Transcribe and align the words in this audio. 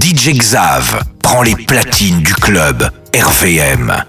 DJ 0.00 0.38
Xav 0.38 1.02
prend 1.22 1.42
les 1.42 1.56
platines 1.56 2.20
du 2.22 2.32
club 2.34 2.88
RVM. 3.14 4.04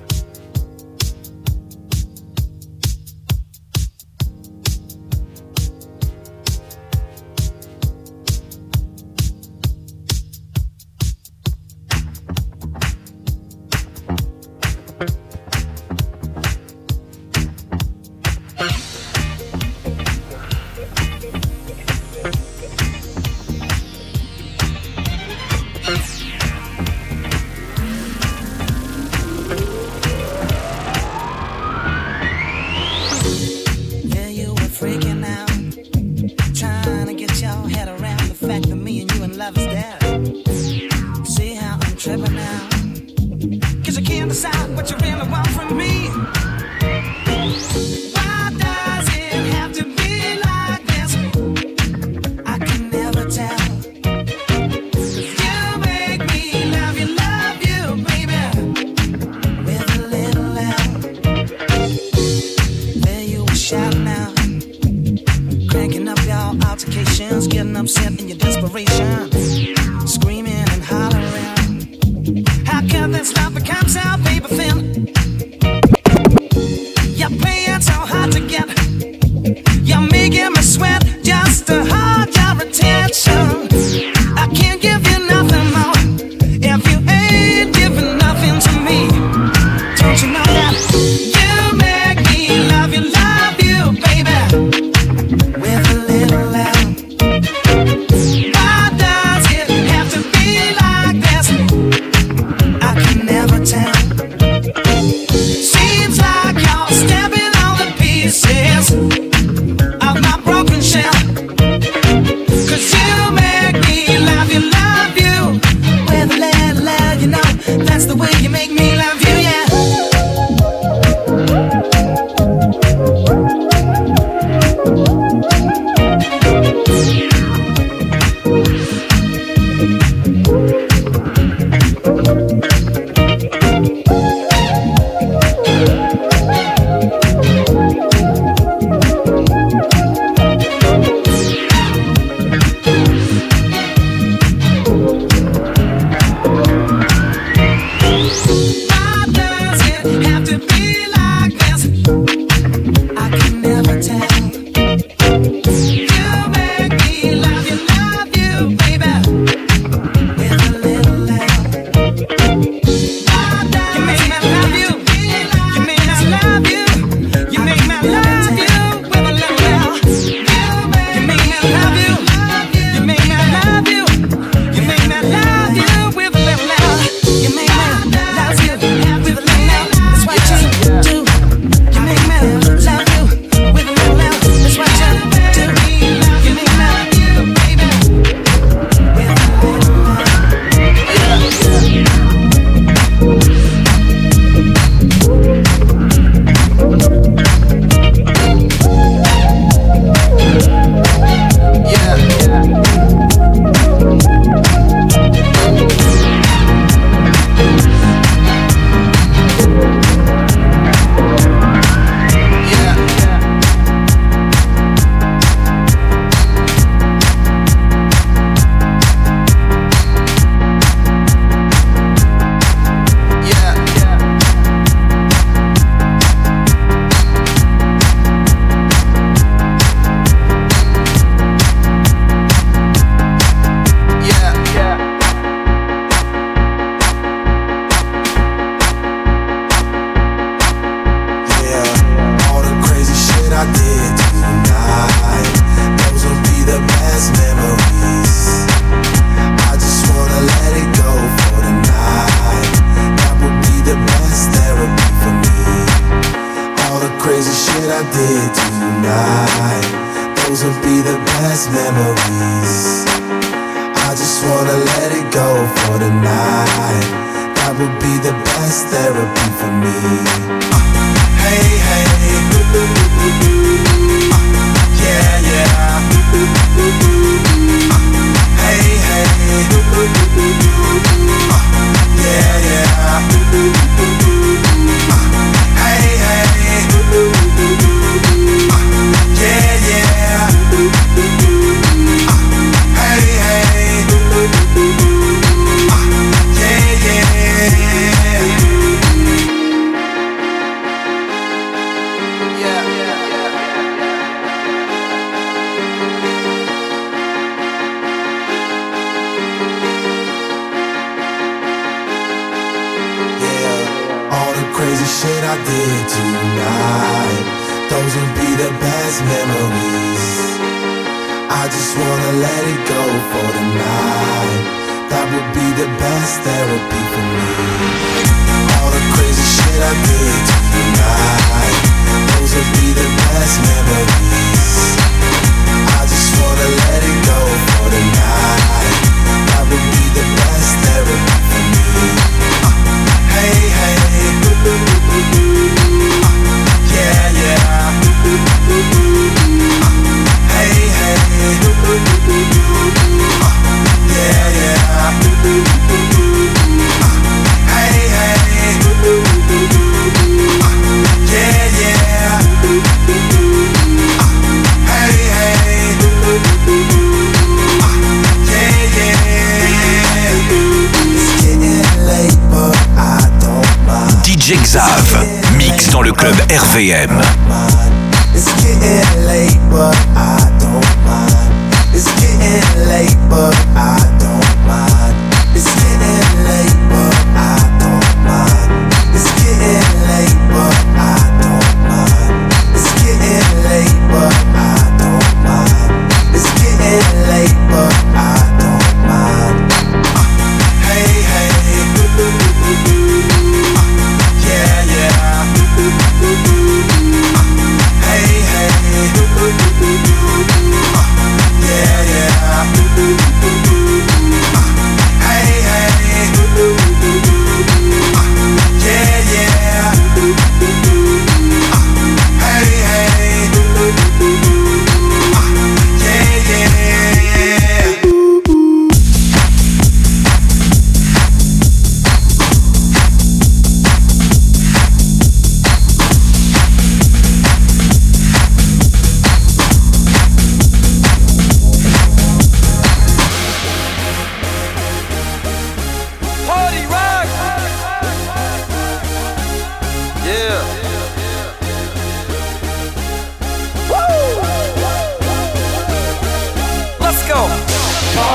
RVM. 376.50 377.49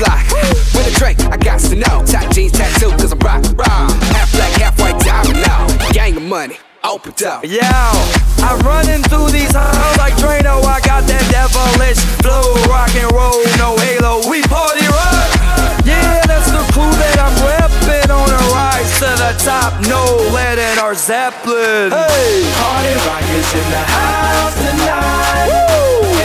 Block. 0.00 0.24
With 0.72 0.88
a 0.88 0.94
drink, 0.96 1.20
I 1.28 1.36
got 1.36 1.60
to 1.68 1.76
know. 1.76 2.04
Tight 2.08 2.32
jeans, 2.32 2.52
tattoo, 2.52 2.90
cause 2.96 3.12
I'm 3.12 3.20
rock, 3.20 3.44
raw. 3.54 3.92
Half 4.16 4.32
black, 4.32 4.52
half 4.56 4.80
white, 4.80 4.98
diamond 5.04 5.44
now. 5.44 5.68
Gang 5.92 6.16
of 6.16 6.22
money, 6.24 6.56
open 6.82 7.12
up. 7.28 7.44
Yo, 7.44 7.60
I'm 8.40 8.58
running 8.64 9.04
through 9.04 9.28
these 9.30 9.52
halls 9.52 9.96
like 10.00 10.14
Drano. 10.16 10.64
I 10.64 10.80
got 10.80 11.04
that 11.04 11.24
devilish 11.28 12.00
flow, 12.24 12.56
rock 12.72 12.92
and 12.96 13.12
roll, 13.12 13.44
no 13.60 13.76
halo. 13.76 14.24
We 14.24 14.40
party 14.48 14.88
rock. 14.88 15.28
Yeah, 15.84 16.24
that's 16.24 16.48
the 16.48 16.64
crew 16.72 16.92
that 17.04 17.16
I'm 17.20 17.36
repping 17.44 18.08
on 18.08 18.28
a 18.32 18.42
rise 18.56 18.90
to 19.04 19.10
the 19.20 19.32
top. 19.44 19.84
No 19.84 20.00
lead 20.32 20.58
in 20.58 20.78
our 20.80 20.94
Zeppelin. 20.96 21.92
Hey, 21.92 22.48
Party 22.56 22.94
rock 23.04 23.26
is 23.36 23.48
in 23.52 23.66
the 23.68 23.84
house 23.84 24.56
tonight. 24.56 25.52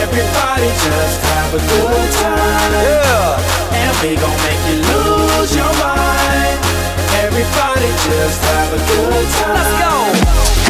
Everybody 0.00 0.68
just 0.80 1.18
have 1.28 1.50
a 1.52 1.60
good 1.60 2.10
time. 2.16 2.72
yeah. 2.72 3.65
And 4.06 4.14
we 4.14 4.22
gon' 4.22 4.38
make 4.46 4.62
you 4.70 4.78
lose 4.86 5.56
your 5.56 5.72
mind. 5.82 6.58
Everybody 7.26 7.90
just 8.06 8.40
have 8.44 8.70
a 8.70 8.80
good 8.86 9.26
time. 9.34 9.54
Let's 9.58 9.74
go. 9.82 9.94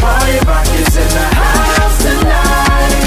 Party 0.01 0.39
rock 0.49 0.69
is 0.81 0.97
in 0.97 1.09
the 1.19 1.29
house 1.37 1.99
tonight. 2.01 3.05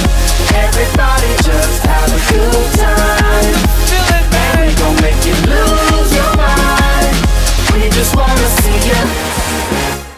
Everybody 0.53 1.31
just 1.49 1.81
have 1.81 2.09
a 2.13 2.21
good 2.29 2.69
time. 2.77 3.57
Feel 3.89 4.09
it, 4.17 4.25
And 4.37 4.69
we 4.69 4.75
gon' 4.77 4.97
make 5.01 5.21
you 5.25 5.33
lose 5.49 6.11
your 6.13 6.31
mind. 6.37 7.15
We 7.73 7.89
just 7.89 8.15
wanna 8.15 8.49
see 8.61 8.77
you. 8.85 9.01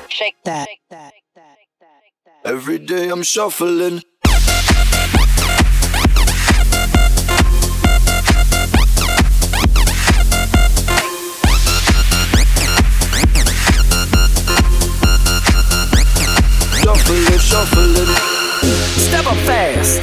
Shake 0.10 0.36
that. 0.44 0.68
Every 2.44 2.80
day 2.80 3.08
I'm 3.08 3.24
shuffling. 3.24 4.00
Shuffling, 4.00 4.11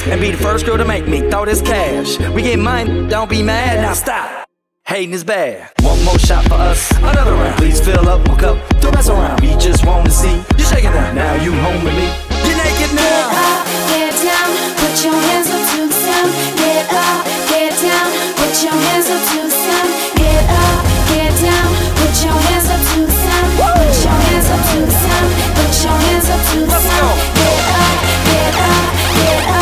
and 0.06 0.20
be 0.20 0.30
the 0.30 0.38
first 0.38 0.64
girl 0.66 0.76
to 0.78 0.84
make 0.84 1.06
me 1.06 1.28
throw 1.30 1.44
this 1.44 1.60
cash. 1.60 2.18
We 2.30 2.42
get 2.42 2.58
money, 2.58 3.08
don't 3.08 3.28
be 3.28 3.42
mad. 3.42 3.80
Now 3.80 3.94
stop. 3.94 4.46
Hating 4.86 5.12
is 5.12 5.24
bad. 5.24 5.70
One 5.82 6.02
more 6.04 6.18
shot 6.18 6.44
for 6.44 6.54
us, 6.54 6.90
another 6.96 7.32
round. 7.32 7.56
Please 7.58 7.80
fill 7.80 8.08
up 8.08 8.26
my 8.26 8.36
cup, 8.38 8.56
don't 8.80 8.94
mess 8.94 9.08
around. 9.08 9.40
We 9.40 9.48
just 9.56 9.84
wanna 9.84 10.10
see 10.10 10.36
you 10.56 10.64
shaking 10.64 10.92
that. 10.92 11.14
Now 11.14 11.34
you 11.44 11.52
home 11.52 11.84
with 11.84 11.94
me. 11.94 12.08
You're 12.48 12.56
naked 12.56 12.96
now. 12.96 13.04
Get 13.04 13.28
now. 13.28 13.52
up, 13.52 13.64
get 13.92 14.14
down, 14.24 14.50
put 14.80 14.94
your 15.04 15.18
hands 15.28 15.50
up 15.52 15.62
to 15.70 15.78
the 15.84 15.92
sound. 15.92 16.30
Get 16.56 16.88
up, 16.88 17.20
get 17.52 17.72
down, 17.84 18.08
put 18.40 18.54
your 18.64 18.72
hands 18.72 19.08
up 19.12 19.20
to 19.28 19.38
the 19.44 19.52
sound. 19.52 19.88
Get 20.16 20.44
up, 20.48 20.80
get 21.12 21.32
down, 21.36 21.68
put 22.00 22.14
your 22.24 22.38
hands 22.48 22.68
up 22.72 22.80
to 22.80 22.98
the 23.04 23.12
sound. 23.12 23.48
Put 23.60 23.92
your 24.00 24.16
hands 24.24 24.48
up 24.48 24.62
to 24.72 24.78
the 24.88 24.94
sound. 25.04 25.28
Put 25.52 25.72
your 25.84 25.96
hands 26.00 26.28
up 26.32 26.40
to 26.48 26.58
the 26.64 26.80
sound. 26.80 27.16
Get 27.36 27.60
up, 27.76 27.96
get 28.24 28.54
up, 28.56 28.88
get 29.20 29.42
up, 29.52 29.57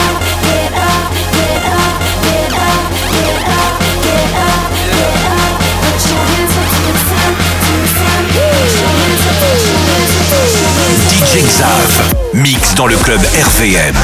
James 11.36 12.14
Mix 12.32 12.74
dans 12.76 12.86
le 12.86 12.96
club 12.96 13.20
RVM. 13.20 13.94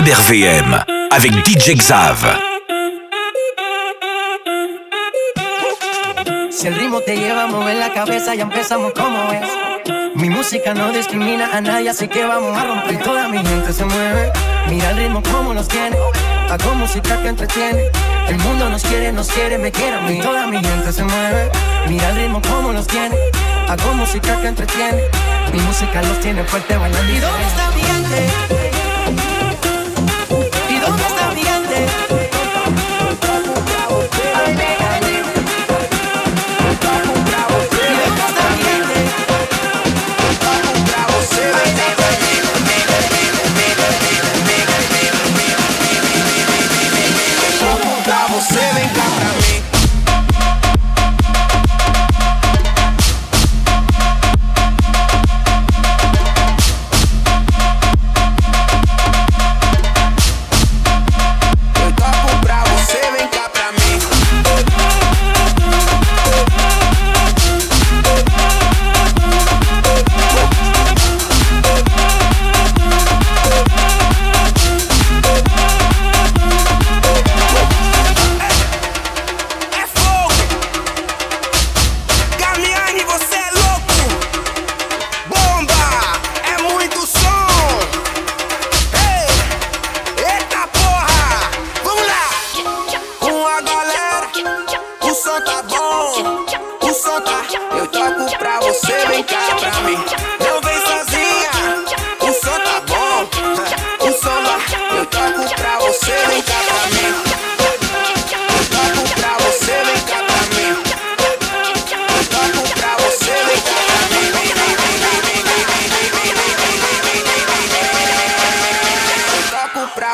Club 0.00 0.14
RVM 0.14 0.82
avec 1.10 1.30
DJ 1.44 1.76
Xav. 1.76 2.16
Si 6.50 6.66
el 6.68 6.74
ritmo 6.74 7.00
te 7.00 7.16
lleva 7.16 7.44
a 7.44 7.46
mover 7.46 7.76
la 7.76 7.92
cabeza, 7.92 8.34
ya 8.34 8.44
empezamos 8.44 8.94
como 8.94 9.30
es. 9.30 9.46
Mi 10.14 10.30
música 10.30 10.72
no 10.72 10.90
discrimina 10.90 11.50
a 11.52 11.60
nadie, 11.60 11.90
así 11.90 12.08
que 12.08 12.24
vamos 12.24 12.56
a 12.56 12.64
romper. 12.64 13.02
Toda 13.02 13.28
mi 13.28 13.44
gente 13.44 13.74
se 13.74 13.84
mueve. 13.84 14.32
Mira 14.70 14.90
el 14.90 14.96
ritmo 14.96 15.22
como 15.22 15.52
nos 15.52 15.68
tiene. 15.68 15.96
Hago 16.48 16.74
música 16.76 17.20
que 17.20 17.28
entretiene. 17.28 17.82
El 18.28 18.38
mundo 18.38 18.70
nos 18.70 18.82
quiere, 18.82 19.12
nos 19.12 19.28
quiere, 19.28 19.58
me 19.58 19.70
quiere 19.70 19.96
a 19.96 20.00
mí. 20.00 20.18
Toda 20.20 20.46
mi 20.46 20.64
gente 20.64 20.92
se 20.94 21.04
mueve. 21.04 21.50
Mira 21.88 22.08
el 22.08 22.16
ritmo 22.16 22.40
como 22.40 22.72
nos 22.72 22.86
tiene. 22.86 23.16
Hago 23.68 23.92
música 23.92 24.40
que 24.40 24.48
entretiene. 24.48 25.02
Mi 25.52 25.60
música 25.60 26.00
los 26.00 26.18
tiene 26.20 26.42
fuerte 26.44 26.74
bailando. 26.74 27.12
¿Y 27.12 27.18
dónde 27.18 27.46
está 27.46 27.70
mi 27.72 27.82
gente? 27.82 28.89
it. 31.80 32.19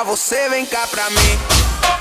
você, 0.04 0.48
vem 0.48 0.66
cá 0.66 0.86
pra 0.86 1.08
mim. 1.10 1.95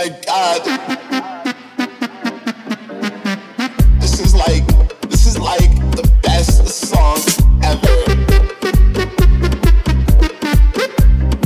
my 0.00 0.08
god. 0.26 0.62
Uh, 0.66 1.52
this 4.00 4.18
is 4.18 4.34
like 4.34 4.66
this 5.10 5.26
is 5.26 5.38
like 5.38 5.74
the 5.94 6.10
best 6.22 6.66
song 6.68 7.18
ever. 7.62 7.96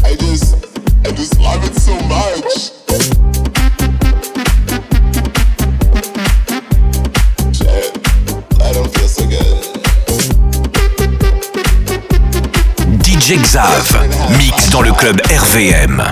I 0.04 0.14
just 0.14 0.54
I 1.04 1.10
just 1.10 1.40
love 1.40 1.64
it 1.64 1.74
so 1.74 1.94
much. 2.06 2.74
Mix 14.38 14.70
dans 14.70 14.82
le 14.82 14.92
club 14.92 15.20
RVM. 15.30 16.02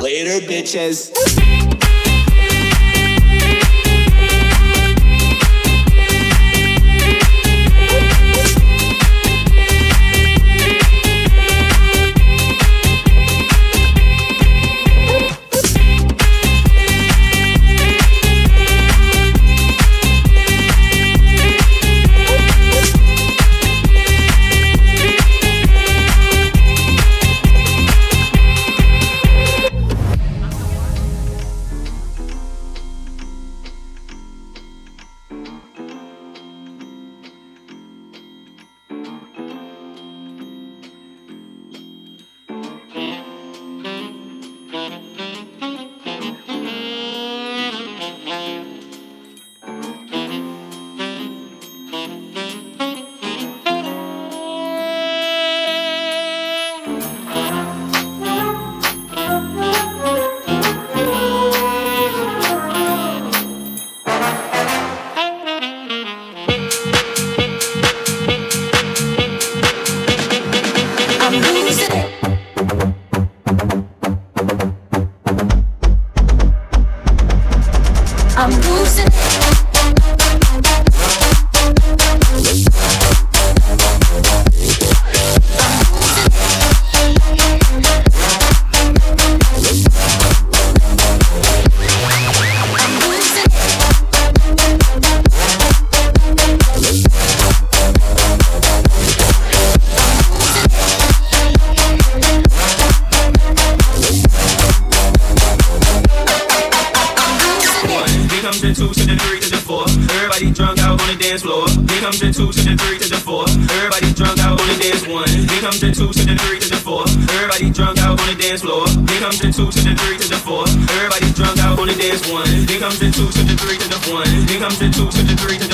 Bitches. 124.78 125.71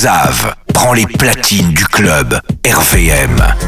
Xav 0.00 0.54
prend 0.72 0.92
les 0.92 1.06
platines 1.06 1.72
du 1.72 1.84
club 1.86 2.38
RVM. 2.64 3.67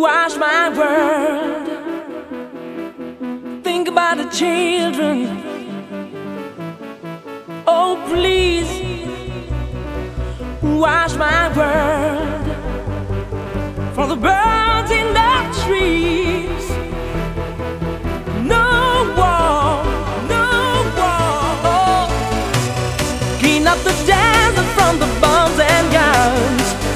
wash 0.00 0.36
my 0.36 0.68
world. 0.78 1.66
Think 3.64 3.88
about 3.88 4.18
the 4.18 4.26
children. 4.26 5.26
Oh, 7.66 8.02
please, 8.08 8.70
wash 10.62 11.14
my 11.16 11.48
world. 11.58 12.46
For 13.94 14.06
the 14.06 14.16
birds 14.16 14.90
in 14.90 15.12
the 15.20 15.34
trees. 15.64 16.64
No 18.54 18.66
war, 19.18 19.84
no 20.34 20.46
war. 20.98 21.26
Oh. 21.74 22.06
Clean 23.40 23.66
up 23.66 23.78
the 23.78 23.94
desert 24.06 24.68
from 24.76 25.00
the 25.00 25.06
bottom. 25.20 25.37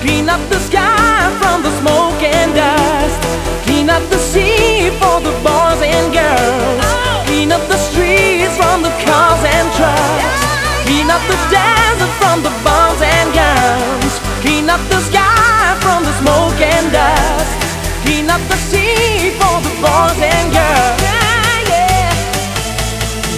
Clean 0.03 0.29
up 0.29 0.43
the 0.51 0.59
sky 0.59 1.31
from 1.39 1.63
the 1.63 1.71
smoke 1.79 2.21
and 2.23 2.53
dust. 2.55 3.23
Clean 3.63 3.89
up 3.89 4.03
the 4.11 4.19
sea 4.19 4.91
for 4.99 5.21
the 5.23 5.31
boys 5.47 5.79
and 5.79 6.13
girls. 6.13 6.83
Clean 7.27 7.53
up 7.53 7.63
the 7.69 7.79
streets 7.79 8.57
from 8.59 8.83
the 8.83 8.91
cars 9.07 9.43
and 9.47 9.69
trucks. 9.79 10.43
Clean 10.87 11.09
up 11.09 11.23
the 11.31 11.39
desert 11.55 12.13
from 12.19 12.43
the 12.43 12.51
bombs 12.67 13.01
and 13.01 13.31
guns. 13.33 14.19
Clean 14.43 14.69
up 14.69 14.83
the 14.91 14.99
sky 15.07 15.79
from 15.79 16.03
the 16.03 16.13
smoke 16.19 16.61
and 16.61 16.91
dust. 16.91 17.63
Clean 18.03 18.29
up 18.29 18.43
the 18.51 18.59
sea 18.71 19.31
for 19.39 19.55
the 19.63 19.71
boys 19.79 20.19
and 20.19 20.51
girls. 20.51 20.99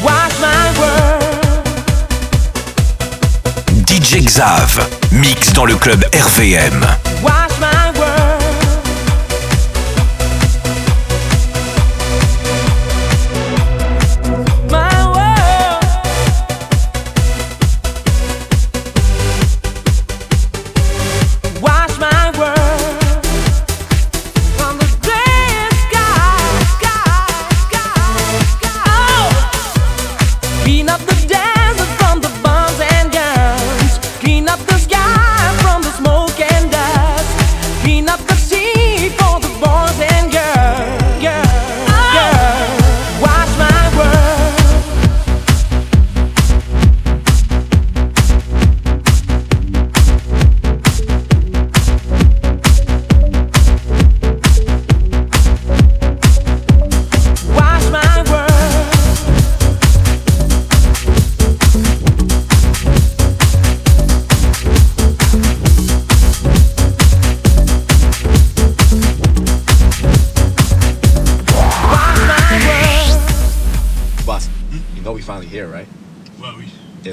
Wash 0.00 0.37
my 0.40 0.64
world. 0.81 1.64
DJ 3.85 4.24
Xav. 4.24 5.04
Mix 5.14 5.53
dans 5.53 5.64
le 5.64 5.77
club 5.77 6.05
RVM. 6.12 7.13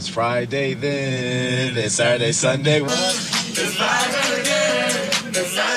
Friday 0.10 0.74
then, 0.74 1.76
then 1.76 1.90
Saturday, 1.90 2.32
Sunday. 2.32 2.82
It's 2.82 3.76
Friday 3.76 4.42
again. 4.42 5.30
It's 5.30 5.54
Friday, 5.54 5.71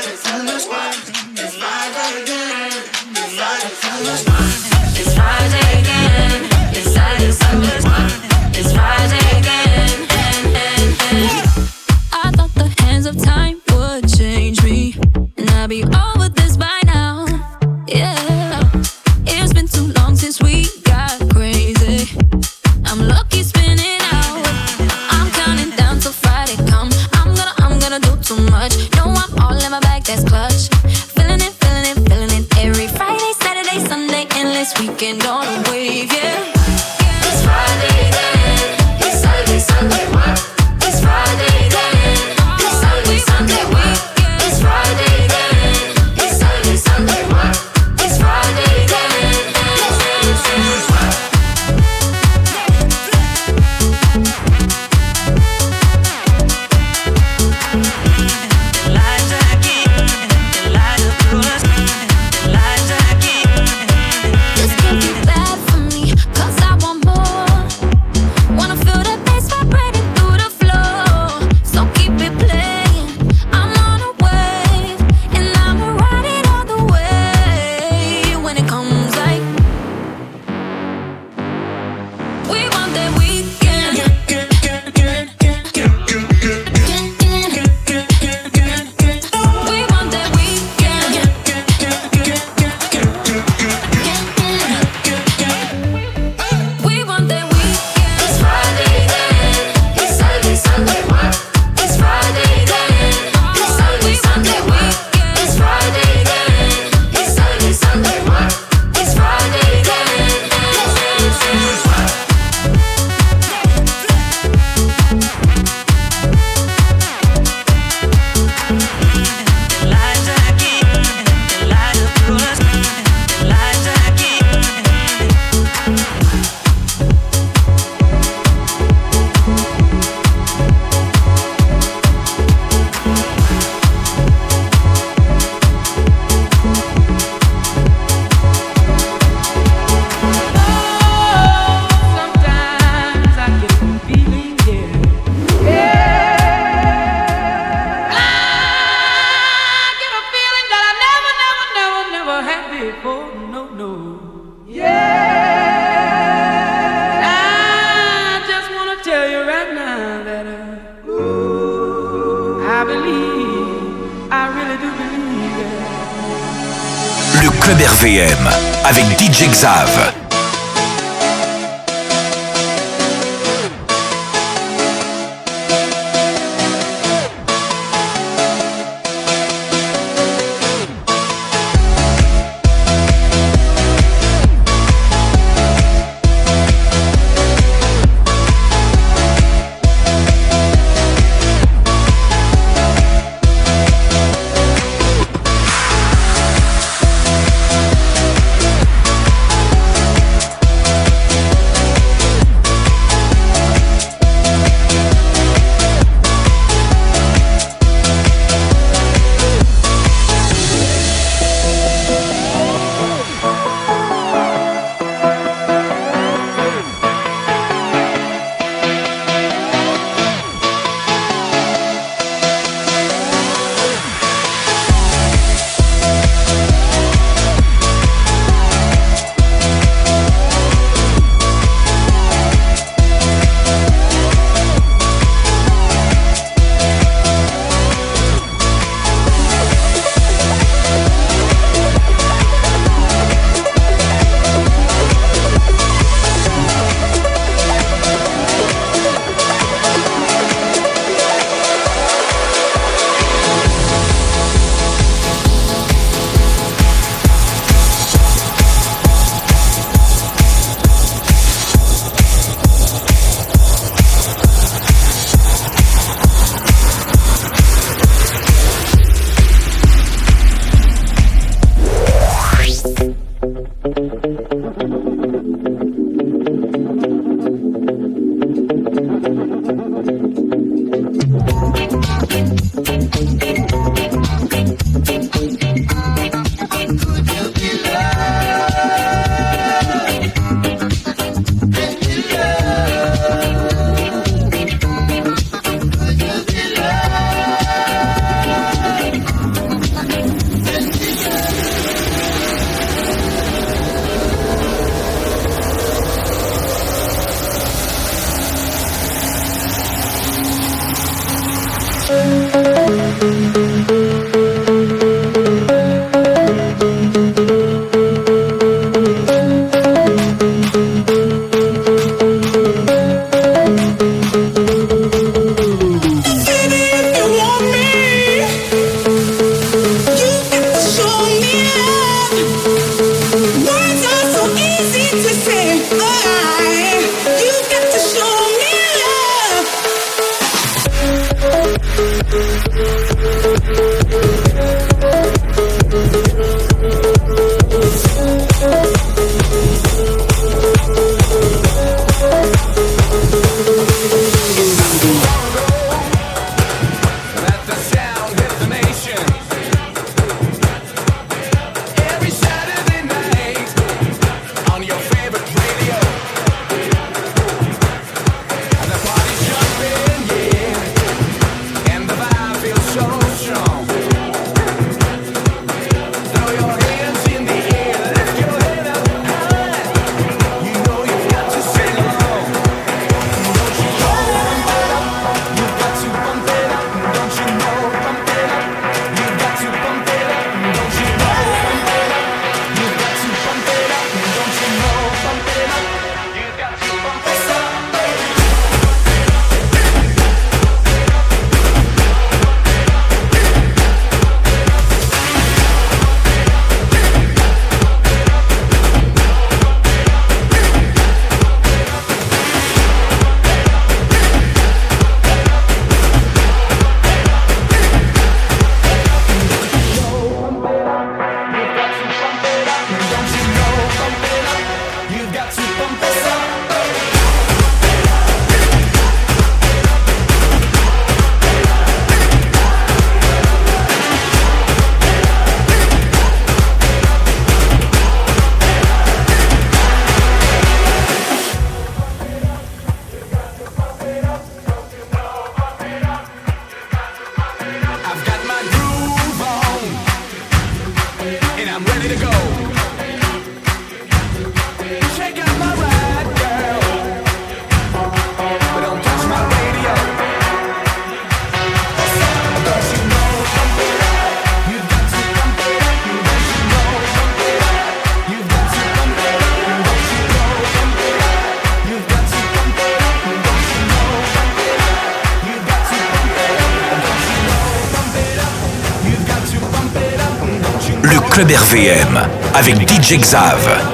Club 481.35 481.50
RVM 481.50 482.16
avec 482.54 482.88
DJ 482.88 483.18
Xav. 483.18 483.94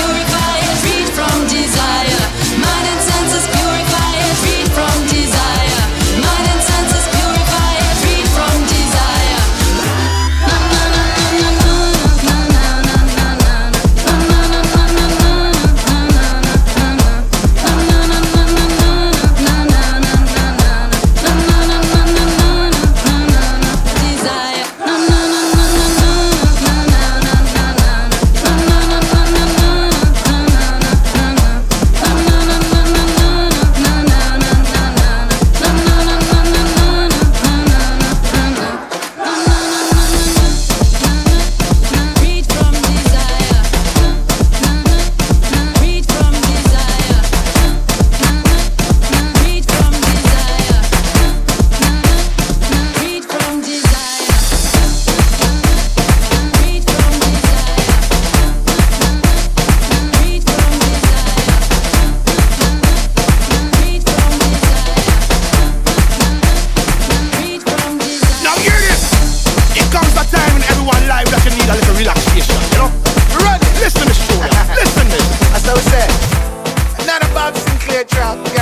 get 78.03 78.09
drunk. 78.09 78.60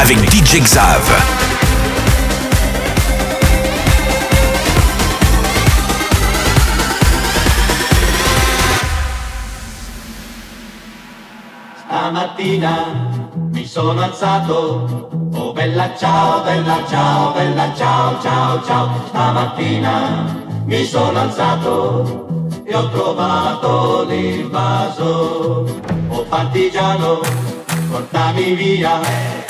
Avec 0.00 0.18
DJ 0.30 0.62
Xav. 0.62 1.04
Stamattina 11.76 12.86
mi 13.52 13.66
sono 13.66 14.00
alzato, 14.00 15.10
oh 15.34 15.52
bella 15.52 15.94
ciao, 15.98 16.42
bella 16.44 16.82
ciao, 16.88 17.32
bella 17.32 17.74
ciao, 17.76 18.20
ciao, 18.22 18.62
ciao. 18.64 18.88
Stamattina 19.08 20.24
mi 20.64 20.82
sono 20.84 21.18
alzato 21.20 22.26
e 22.64 22.74
ho 22.74 22.88
trovato 22.88 24.04
l'invaso. 24.08 25.66
Oh 26.08 26.24
partigiano, 26.24 27.20
portami 27.90 28.54
via. 28.54 29.49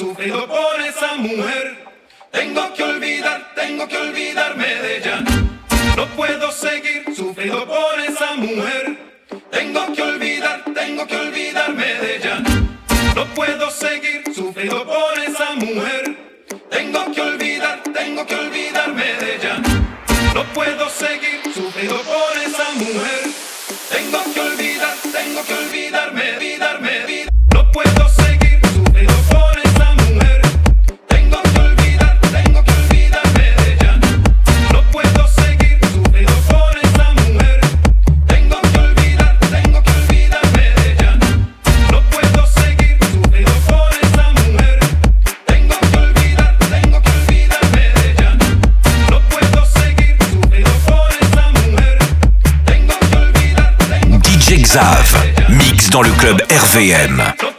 Sufriendo 0.00 0.46
por 0.46 0.80
esa 0.80 1.14
mujer. 1.16 1.76
Tengo 2.30 2.72
que 2.72 2.82
olvidar, 2.82 3.52
tengo 3.54 3.86
que 3.86 3.98
olvidarme 3.98 4.66
de 4.66 4.96
ella. 4.96 5.20
No 5.94 6.06
puedo 6.16 6.50
seguir 6.50 7.04
sufriendo 7.14 7.66
por 7.66 8.00
esa 8.00 8.34
mujer. 8.36 8.96
Tengo 9.50 9.92
que 9.92 10.02
olvidar, 10.02 10.64
tengo 10.74 11.06
que 11.06 11.16
olvidarme 11.16 11.84
de 11.84 12.16
ella. 12.16 12.42
No 13.14 13.26
puedo 13.34 13.70
seguir 13.70 14.22
sufriendo 14.34 14.86
por 14.86 15.18
esa 15.18 15.52
mujer. 15.56 16.16
Tengo 16.70 17.12
que 17.12 17.20
olvidar, 17.20 17.82
tengo 17.92 18.26
que 18.26 18.34
olvidarme 18.36 19.04
de 19.20 19.36
ella. 19.36 19.56
No 20.34 20.44
puedo 20.54 20.88
seguir 20.88 21.40
sufriendo 21.52 22.00
por 22.12 22.32
esa 22.46 22.70
mujer. 22.72 23.22
Tengo 23.90 24.20
que 24.32 24.40
olvidar, 24.40 24.96
tengo 25.12 25.44
que 25.44 25.54
olvidarme, 25.54 25.99
Xav, 54.72 55.16
mix 55.48 55.90
dans 55.90 56.02
le 56.02 56.12
club 56.12 56.40
RVM. 56.48 57.49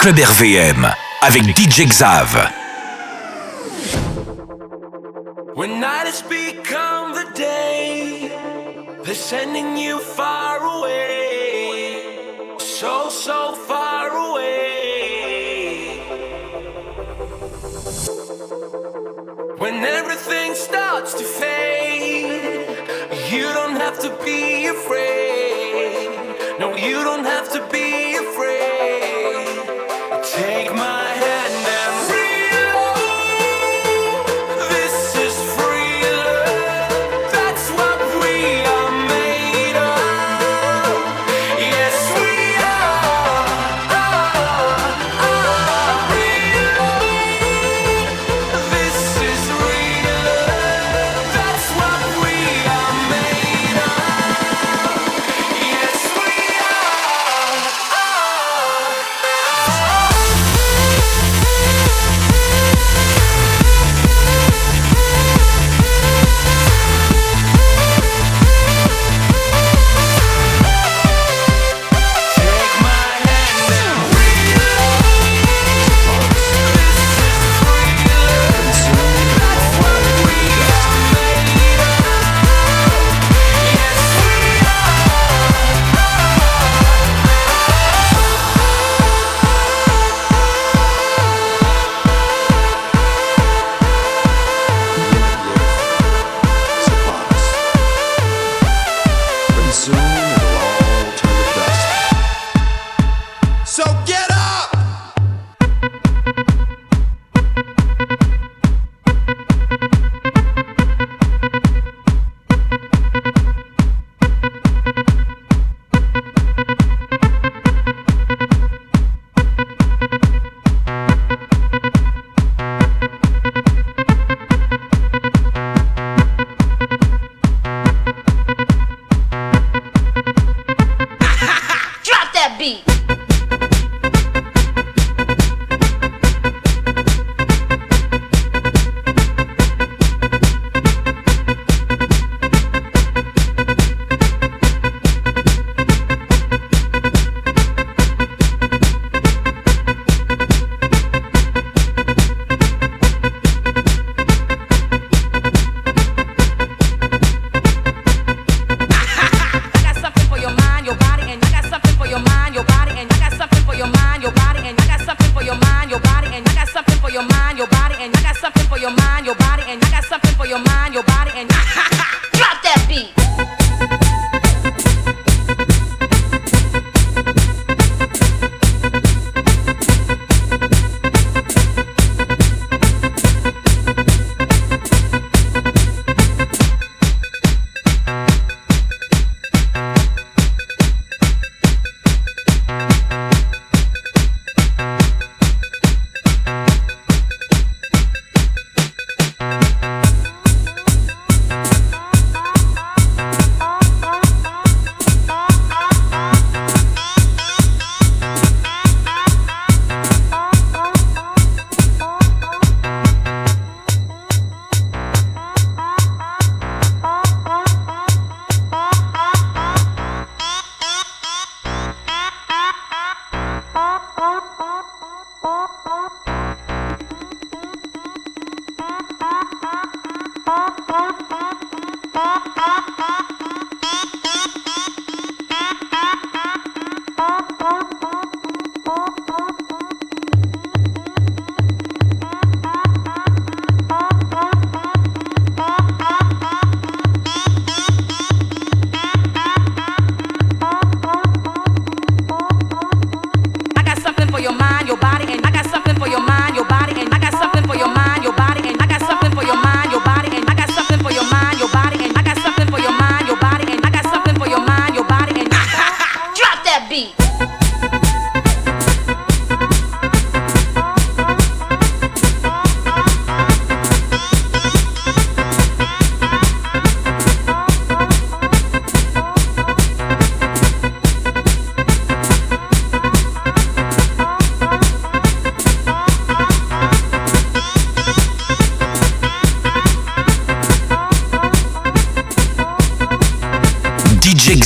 Club 0.00 0.18
RVM 0.18 0.90
avec 1.20 1.42
DJ 1.54 1.86
Xav. 1.86 2.59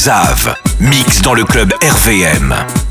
Xav, 0.05 0.55
mix 0.81 1.23
dans 1.23 1.33
le 1.33 1.45
club 1.45 1.73
RVM. 1.83 2.84